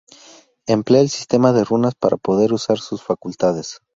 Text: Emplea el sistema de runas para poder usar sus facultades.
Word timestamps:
Emplea 0.65 0.99
el 1.01 1.11
sistema 1.11 1.51
de 1.53 1.63
runas 1.63 1.93
para 1.93 2.17
poder 2.17 2.53
usar 2.53 2.79
sus 2.79 3.03
facultades. 3.03 3.81